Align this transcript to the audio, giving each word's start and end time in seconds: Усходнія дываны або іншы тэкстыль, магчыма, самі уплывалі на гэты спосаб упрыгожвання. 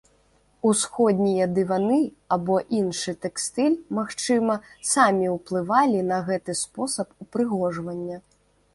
Усходнія 0.69 1.45
дываны 1.57 1.99
або 2.37 2.55
іншы 2.79 3.15
тэкстыль, 3.27 3.77
магчыма, 3.99 4.55
самі 4.95 5.25
уплывалі 5.37 5.99
на 6.13 6.17
гэты 6.31 6.51
спосаб 6.65 7.07
упрыгожвання. 7.27 8.17